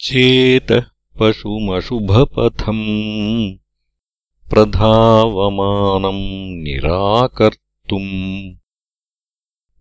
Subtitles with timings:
[0.00, 0.84] चेतः
[1.20, 3.54] पशुमशुभपथम्
[4.50, 8.54] प्रधावमानम् निराकर्तुम्।